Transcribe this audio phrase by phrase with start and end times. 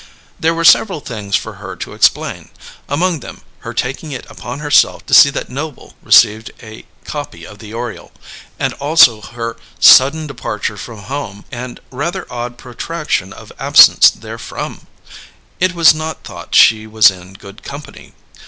[0.39, 2.49] There were several things for her to explain;
[2.89, 7.59] among them, her taking it upon herself to see that Noble received a copy of
[7.59, 8.11] the Oriole,
[8.57, 14.87] and also her sudden departure from home and rather odd protraction of absence therefrom.
[15.59, 18.15] It was not thought she was in good company.